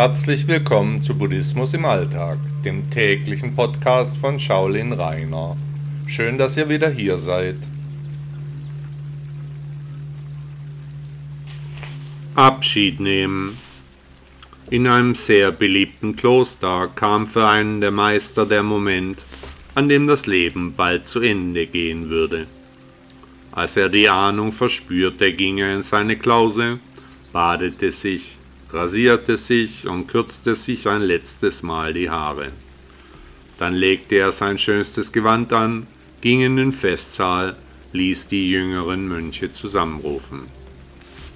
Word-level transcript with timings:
Herzlich 0.00 0.46
willkommen 0.46 1.02
zu 1.02 1.18
Buddhismus 1.18 1.74
im 1.74 1.84
Alltag, 1.84 2.38
dem 2.64 2.88
täglichen 2.88 3.56
Podcast 3.56 4.18
von 4.18 4.38
Shaolin 4.38 4.92
Rainer. 4.92 5.56
Schön, 6.06 6.38
dass 6.38 6.56
ihr 6.56 6.68
wieder 6.68 6.88
hier 6.88 7.18
seid. 7.18 7.56
Abschied 12.36 13.00
nehmen. 13.00 13.58
In 14.70 14.86
einem 14.86 15.16
sehr 15.16 15.50
beliebten 15.50 16.14
Kloster 16.14 16.88
kam 16.94 17.26
für 17.26 17.48
einen 17.48 17.80
der 17.80 17.90
Meister 17.90 18.46
der 18.46 18.62
Moment, 18.62 19.24
an 19.74 19.88
dem 19.88 20.06
das 20.06 20.26
Leben 20.26 20.74
bald 20.76 21.06
zu 21.06 21.18
Ende 21.18 21.66
gehen 21.66 22.08
würde. 22.08 22.46
Als 23.50 23.76
er 23.76 23.88
die 23.88 24.08
Ahnung 24.08 24.52
verspürte, 24.52 25.32
ging 25.32 25.58
er 25.58 25.74
in 25.74 25.82
seine 25.82 26.16
Klause, 26.16 26.78
badete 27.32 27.90
sich, 27.90 28.37
rasierte 28.70 29.36
sich 29.36 29.86
und 29.86 30.08
kürzte 30.08 30.54
sich 30.54 30.86
ein 30.88 31.02
letztes 31.02 31.62
Mal 31.62 31.94
die 31.94 32.10
Haare. 32.10 32.52
Dann 33.58 33.74
legte 33.74 34.16
er 34.16 34.32
sein 34.32 34.58
schönstes 34.58 35.12
Gewand 35.12 35.52
an, 35.52 35.86
ging 36.20 36.42
in 36.42 36.56
den 36.56 36.72
Festsaal, 36.72 37.56
ließ 37.92 38.28
die 38.28 38.50
jüngeren 38.50 39.08
Mönche 39.08 39.50
zusammenrufen. 39.50 40.42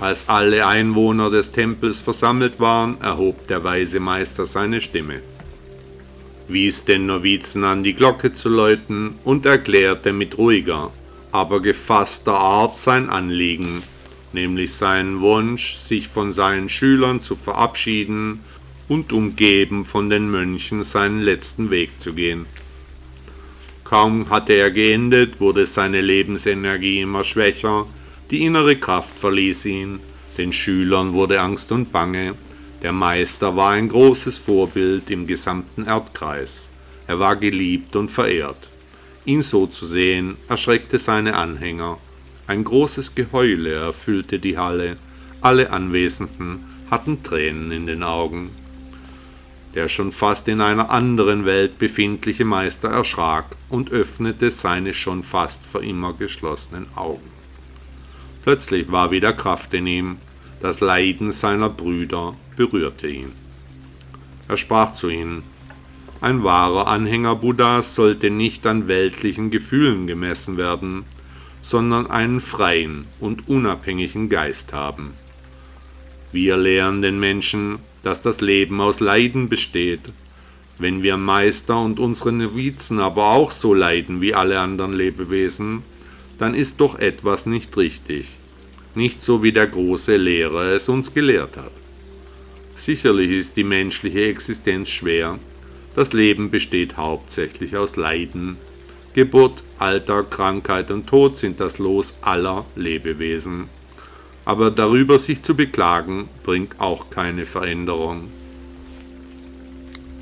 Als 0.00 0.28
alle 0.28 0.66
Einwohner 0.66 1.28
des 1.30 1.50
Tempels 1.52 2.00
versammelt 2.00 2.60
waren, 2.60 3.00
erhob 3.00 3.46
der 3.48 3.64
weise 3.64 4.00
Meister 4.00 4.44
seine 4.44 4.80
Stimme, 4.80 5.20
wies 6.46 6.84
den 6.84 7.06
Novizen 7.06 7.64
an, 7.64 7.82
die 7.82 7.94
Glocke 7.94 8.32
zu 8.32 8.48
läuten 8.48 9.16
und 9.24 9.44
erklärte 9.44 10.12
mit 10.12 10.38
ruhiger, 10.38 10.92
aber 11.32 11.60
gefasster 11.60 12.34
Art 12.34 12.78
sein 12.78 13.10
Anliegen, 13.10 13.82
nämlich 14.34 14.74
seinen 14.74 15.20
Wunsch, 15.20 15.76
sich 15.76 16.08
von 16.08 16.32
seinen 16.32 16.68
Schülern 16.68 17.20
zu 17.20 17.36
verabschieden 17.36 18.40
und 18.88 19.12
umgeben 19.12 19.84
von 19.84 20.10
den 20.10 20.30
Mönchen 20.30 20.82
seinen 20.82 21.20
letzten 21.20 21.70
Weg 21.70 22.00
zu 22.00 22.14
gehen. 22.14 22.46
Kaum 23.84 24.28
hatte 24.28 24.52
er 24.52 24.70
geendet, 24.70 25.40
wurde 25.40 25.64
seine 25.64 26.00
Lebensenergie 26.00 27.00
immer 27.00 27.24
schwächer, 27.24 27.86
die 28.30 28.44
innere 28.44 28.76
Kraft 28.76 29.18
verließ 29.18 29.64
ihn, 29.64 30.00
den 30.36 30.52
Schülern 30.52 31.14
wurde 31.14 31.40
Angst 31.40 31.72
und 31.72 31.90
Bange, 31.90 32.34
der 32.82 32.92
Meister 32.92 33.56
war 33.56 33.70
ein 33.70 33.88
großes 33.88 34.38
Vorbild 34.38 35.10
im 35.10 35.26
gesamten 35.26 35.86
Erdkreis, 35.86 36.70
er 37.06 37.18
war 37.18 37.36
geliebt 37.36 37.96
und 37.96 38.10
verehrt. 38.10 38.68
Ihn 39.24 39.42
so 39.42 39.66
zu 39.66 39.86
sehen, 39.86 40.36
erschreckte 40.48 40.98
seine 40.98 41.34
Anhänger, 41.34 41.98
ein 42.48 42.64
großes 42.64 43.14
Geheule 43.14 43.74
erfüllte 43.74 44.38
die 44.38 44.56
Halle, 44.56 44.96
alle 45.42 45.70
Anwesenden 45.70 46.64
hatten 46.90 47.22
Tränen 47.22 47.70
in 47.70 47.86
den 47.86 48.02
Augen. 48.02 48.50
Der 49.74 49.88
schon 49.88 50.12
fast 50.12 50.48
in 50.48 50.62
einer 50.62 50.90
anderen 50.90 51.44
Welt 51.44 51.78
befindliche 51.78 52.46
Meister 52.46 52.88
erschrak 52.88 53.44
und 53.68 53.90
öffnete 53.90 54.50
seine 54.50 54.94
schon 54.94 55.22
fast 55.22 55.66
für 55.66 55.84
immer 55.84 56.14
geschlossenen 56.14 56.86
Augen. 56.96 57.30
Plötzlich 58.44 58.90
war 58.90 59.10
wieder 59.10 59.34
Kraft 59.34 59.74
in 59.74 59.86
ihm, 59.86 60.16
das 60.62 60.80
Leiden 60.80 61.32
seiner 61.32 61.68
Brüder 61.68 62.34
berührte 62.56 63.08
ihn. 63.08 63.32
Er 64.48 64.56
sprach 64.56 64.94
zu 64.94 65.10
ihnen, 65.10 65.42
ein 66.22 66.42
wahrer 66.42 66.86
Anhänger 66.86 67.36
Buddhas 67.36 67.94
sollte 67.94 68.30
nicht 68.30 68.66
an 68.66 68.88
weltlichen 68.88 69.50
Gefühlen 69.50 70.06
gemessen 70.06 70.56
werden, 70.56 71.04
sondern 71.60 72.06
einen 72.06 72.40
freien 72.40 73.06
und 73.20 73.48
unabhängigen 73.48 74.28
Geist 74.28 74.72
haben. 74.72 75.14
Wir 76.32 76.56
lehren 76.56 77.02
den 77.02 77.18
Menschen, 77.18 77.78
dass 78.02 78.20
das 78.20 78.40
Leben 78.40 78.80
aus 78.80 79.00
Leiden 79.00 79.48
besteht. 79.48 80.12
Wenn 80.78 81.02
wir 81.02 81.16
Meister 81.16 81.82
und 81.82 81.98
unsere 81.98 82.32
Novizen 82.32 83.00
aber 83.00 83.30
auch 83.30 83.50
so 83.50 83.74
leiden 83.74 84.20
wie 84.20 84.34
alle 84.34 84.60
anderen 84.60 84.92
Lebewesen, 84.92 85.82
dann 86.38 86.54
ist 86.54 86.80
doch 86.80 86.98
etwas 86.98 87.46
nicht 87.46 87.76
richtig, 87.76 88.28
nicht 88.94 89.20
so 89.20 89.42
wie 89.42 89.52
der 89.52 89.66
große 89.66 90.16
Lehrer 90.16 90.72
es 90.72 90.88
uns 90.88 91.12
gelehrt 91.12 91.56
hat. 91.56 91.72
Sicherlich 92.74 93.32
ist 93.32 93.56
die 93.56 93.64
menschliche 93.64 94.26
Existenz 94.26 94.88
schwer, 94.88 95.38
das 95.96 96.12
Leben 96.12 96.50
besteht 96.50 96.96
hauptsächlich 96.96 97.76
aus 97.76 97.96
Leiden, 97.96 98.56
Geburt, 99.18 99.64
Alter, 99.80 100.22
Krankheit 100.22 100.92
und 100.92 101.08
Tod 101.08 101.36
sind 101.36 101.58
das 101.58 101.78
Los 101.78 102.14
aller 102.20 102.64
Lebewesen. 102.76 103.68
Aber 104.44 104.70
darüber 104.70 105.18
sich 105.18 105.42
zu 105.42 105.56
beklagen, 105.56 106.28
bringt 106.44 106.80
auch 106.80 107.10
keine 107.10 107.44
Veränderung. 107.44 108.28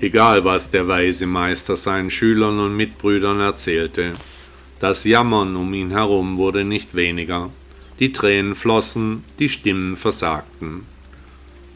Egal 0.00 0.44
was 0.44 0.70
der 0.70 0.86
weise 0.86 1.26
Meister 1.26 1.74
seinen 1.74 2.08
Schülern 2.08 2.60
und 2.60 2.76
Mitbrüdern 2.76 3.40
erzählte, 3.40 4.12
das 4.78 5.02
Jammern 5.02 5.56
um 5.56 5.74
ihn 5.74 5.90
herum 5.90 6.36
wurde 6.36 6.62
nicht 6.62 6.94
weniger, 6.94 7.50
die 7.98 8.12
Tränen 8.12 8.54
flossen, 8.54 9.24
die 9.40 9.48
Stimmen 9.48 9.96
versagten. 9.96 10.86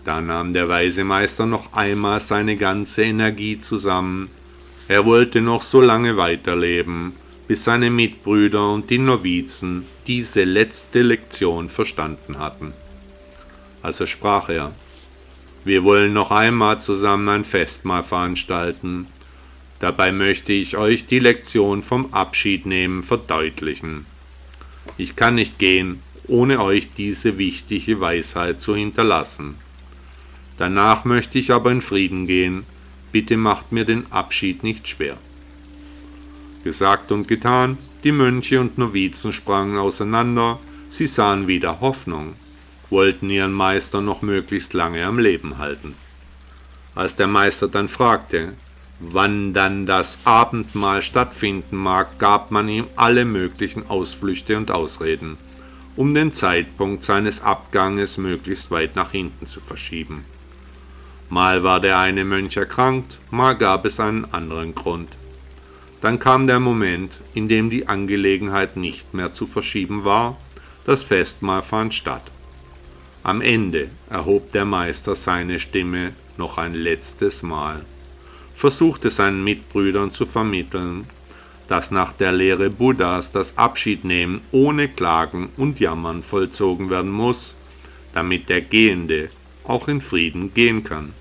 Da 0.05 0.21
nahm 0.21 0.53
der 0.53 0.69
weise 0.69 1.03
Meister 1.03 1.47
noch 1.47 1.73
einmal 1.73 2.21
seine 2.21 2.57
ganze 2.57 3.03
Energie 3.03 3.59
zusammen, 3.59 4.31
er 4.89 5.05
wollte 5.05 5.41
noch 5.43 5.63
so 5.63 5.81
lange 5.81 6.17
weiterleben, 6.17 7.13
bis 7.47 7.65
seine 7.65 7.91
Mitbrüder 7.91 8.73
und 8.73 8.91
die 8.91 8.99
Novizen 8.99 9.87
diese 10.07 10.45
letzte 10.45 11.03
Lektion 11.03 11.69
verstanden 11.69 12.39
hatten. 12.39 12.73
Also 13.83 14.07
sprach 14.07 14.49
er, 14.49 14.73
wir 15.65 15.85
wollen 15.85 16.15
noch 16.15 16.31
einmal 16.31 16.81
zusammen 16.81 17.29
ein 17.29 17.45
Festmahl 17.45 18.03
veranstalten. 18.03 19.07
Dabei 19.81 20.13
möchte 20.13 20.53
ich 20.53 20.77
euch 20.77 21.07
die 21.07 21.19
Lektion 21.19 21.83
vom 21.83 22.13
Abschiednehmen 22.13 23.03
verdeutlichen. 23.03 24.07
Ich 24.97 25.15
kann 25.15 25.35
nicht 25.35 25.59
gehen, 25.59 26.03
ohne 26.27 26.63
euch 26.63 26.95
diese 26.95 27.39
wichtige 27.39 28.01
Weisheit 28.01 28.61
zu 28.61 28.75
hinterlassen. 28.75 29.57
Danach 30.57 31.05
möchte 31.05 31.39
ich 31.39 31.53
aber 31.53 31.71
in 31.71 31.83
Frieden 31.83 32.27
gehen, 32.27 32.65
bitte 33.13 33.37
macht 33.37 33.73
mir 33.73 33.85
den 33.85 34.11
Abschied 34.13 34.63
nicht 34.63 34.89
schwer. 34.89 35.17
Gesagt 36.65 37.13
und 37.13 37.29
getan, 37.29 37.79
die 38.05 38.13
Mönche 38.13 38.61
und 38.61 38.79
Novizen 38.79 39.33
sprangen 39.33 39.79
auseinander, 39.79 40.59
sie 40.89 41.07
sahen 41.07 41.47
wieder 41.47 41.81
Hoffnung, 41.81 42.35
wollten 42.91 43.31
ihren 43.31 43.53
Meister 43.53 44.01
noch 44.01 44.23
möglichst 44.23 44.73
lange 44.75 45.05
am 45.05 45.19
Leben 45.19 45.59
halten. 45.59 45.95
Als 46.95 47.17
der 47.17 47.27
Meister 47.27 47.69
dann 47.69 47.89
fragte, 47.89 48.55
wann 49.01 49.55
dann 49.55 49.87
das 49.87 50.21
Abendmahl 50.25 51.03
stattfinden 51.03 51.77
mag, 51.77 52.19
gab 52.19 52.51
man 52.51 52.69
ihm 52.69 52.87
alle 52.97 53.25
möglichen 53.25 53.89
Ausflüchte 53.89 54.57
und 54.57 54.71
Ausreden, 54.71 55.37
um 55.97 56.15
den 56.15 56.33
Zeitpunkt 56.33 57.05
seines 57.05 57.43
Abganges 57.43 58.19
möglichst 58.19 58.71
weit 58.71 58.97
nach 58.97 59.13
hinten 59.13 59.47
zu 59.47 59.61
verschieben. 59.61 60.25
Mal 61.31 61.63
war 61.63 61.79
der 61.81 61.99
eine 61.99 62.25
Mönch 62.25 62.57
erkrankt, 62.57 63.19
mal 63.31 63.53
gab 63.55 63.85
es 63.85 64.01
einen 64.01 64.25
anderen 64.33 64.75
Grund. 64.75 65.19
Dann 66.01 66.19
kam 66.19 66.47
der 66.47 66.59
Moment, 66.59 67.21
in 67.35 67.49
dem 67.49 67.69
die 67.69 67.87
Angelegenheit 67.87 68.77
nicht 68.77 69.13
mehr 69.13 69.33
zu 69.33 69.47
verschieben 69.47 70.05
war, 70.05 70.39
das 70.85 71.05
Festmahl 71.05 71.63
fand 71.63 71.93
statt. 71.93 72.23
Am 73.23 73.43
Ende 73.43 73.91
erhob 74.09 74.53
der 74.53 74.65
Meister 74.65 75.15
seine 75.15 75.61
Stimme 75.61 76.15
noch 76.39 76.57
ein 76.57 76.73
letztes 76.73 77.43
Mal, 77.43 77.85
versuchte 78.55 79.11
seinen 79.11 79.45
Mitbrüdern 79.45 80.13
zu 80.13 80.25
vermitteln, 80.25 81.05
dass 81.67 81.91
nach 81.91 82.13
der 82.13 82.33
Lehre 82.33 82.71
Buddhas 82.71 83.33
das 83.33 83.59
Abschiednehmen 83.59 84.41
ohne 84.51 84.89
Klagen 84.89 85.51
und 85.59 85.79
Jammern 85.79 86.23
vollzogen 86.23 86.89
werden 86.89 87.11
muss, 87.11 87.59
damit 88.15 88.49
der 88.49 88.63
Gehende 88.63 89.31
auch 89.69 89.87
in 89.87 90.01
Frieden 90.01 90.53
gehen 90.55 90.83
kann. 90.83 91.13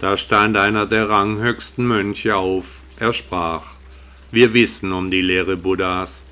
Da 0.00 0.16
stand 0.16 0.56
einer 0.56 0.86
der 0.86 1.08
ranghöchsten 1.08 1.86
Mönche 1.86 2.36
auf, 2.36 2.82
er 2.98 3.12
sprach, 3.12 3.64
wir 4.30 4.54
wissen 4.54 4.92
um 4.92 5.10
die 5.10 5.22
Lehre 5.22 5.56
Buddhas, 5.56 6.24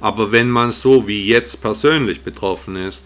aber 0.00 0.32
wenn 0.32 0.50
man 0.50 0.72
so 0.72 1.06
wie 1.08 1.26
jetzt 1.26 1.60
persönlich 1.60 2.22
betroffen 2.22 2.76
ist, 2.76 3.04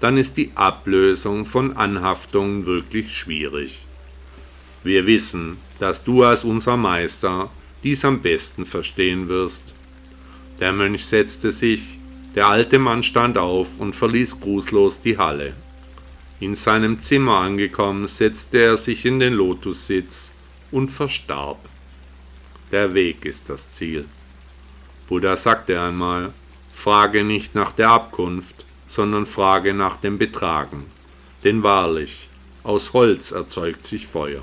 dann 0.00 0.18
ist 0.18 0.36
die 0.36 0.50
Ablösung 0.54 1.46
von 1.46 1.76
Anhaftungen 1.76 2.66
wirklich 2.66 3.16
schwierig. 3.16 3.86
Wir 4.82 5.06
wissen, 5.06 5.56
dass 5.78 6.04
du 6.04 6.24
als 6.24 6.44
unser 6.44 6.76
Meister 6.76 7.48
dies 7.82 8.04
am 8.04 8.20
besten 8.20 8.66
verstehen 8.66 9.28
wirst. 9.28 9.74
Der 10.60 10.72
Mönch 10.72 11.06
setzte 11.06 11.52
sich, 11.52 11.98
der 12.34 12.48
alte 12.48 12.78
Mann 12.78 13.02
stand 13.02 13.38
auf 13.38 13.78
und 13.78 13.96
verließ 13.96 14.40
grußlos 14.40 15.00
die 15.00 15.16
Halle. 15.16 15.54
In 16.40 16.54
seinem 16.54 16.98
Zimmer 16.98 17.36
angekommen, 17.38 18.06
setzte 18.06 18.58
er 18.58 18.76
sich 18.76 19.04
in 19.06 19.18
den 19.18 19.34
Lotussitz 19.34 20.32
und 20.70 20.90
verstarb. 20.90 21.58
Der 22.72 22.92
Weg 22.94 23.24
ist 23.24 23.48
das 23.48 23.70
Ziel. 23.72 24.06
Buddha 25.06 25.36
sagte 25.36 25.80
einmal, 25.80 26.32
frage 26.72 27.22
nicht 27.22 27.54
nach 27.54 27.72
der 27.72 27.90
Abkunft, 27.90 28.66
sondern 28.86 29.26
frage 29.26 29.74
nach 29.74 29.96
dem 29.96 30.18
Betragen. 30.18 30.86
Denn 31.44 31.62
wahrlich, 31.62 32.28
Aus 32.64 32.94
Holz 32.94 33.30
erzeugt 33.30 33.84
sich 33.84 34.06
Feuer. 34.06 34.42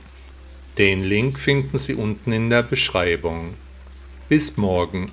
Den 0.77 1.03
Link 1.03 1.39
finden 1.39 1.77
Sie 1.77 1.95
unten 1.95 2.31
in 2.31 2.49
der 2.49 2.63
Beschreibung. 2.63 3.55
Bis 4.29 4.55
morgen. 4.57 5.11